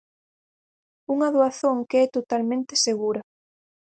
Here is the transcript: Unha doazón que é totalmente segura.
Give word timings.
Unha 1.13 1.29
doazón 1.35 1.77
que 1.89 1.97
é 2.05 2.07
totalmente 2.17 2.73
segura. 2.85 3.21